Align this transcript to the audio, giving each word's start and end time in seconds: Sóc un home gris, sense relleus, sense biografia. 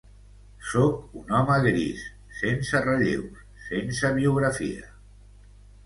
Sóc 0.69 1.19
un 1.19 1.33
home 1.41 1.57
gris, 1.67 2.01
sense 2.39 2.83
relleus, 2.89 3.47
sense 3.71 4.15
biografia. 4.21 4.93